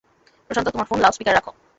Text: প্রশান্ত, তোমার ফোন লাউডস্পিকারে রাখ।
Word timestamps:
প্রশান্ত, 0.49 0.67
তোমার 0.69 0.87
ফোন 0.89 0.99
লাউডস্পিকারে 1.01 1.35
রাখ। 1.35 1.45